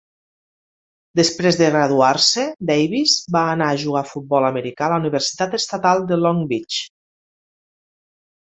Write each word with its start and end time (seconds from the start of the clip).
Després 1.19 1.59
de 1.59 1.67
graduar-se, 1.75 2.45
Davis 2.71 3.13
va 3.37 3.43
anar 3.51 3.67
a 3.73 3.77
jugar 3.83 4.03
a 4.03 4.09
futbol 4.13 4.49
americà 4.49 4.87
a 4.89 4.91
la 4.95 4.99
Universitat 5.05 5.57
Estatal 5.59 6.05
de 6.13 6.19
Long 6.23 6.45
Beach. 6.55 6.81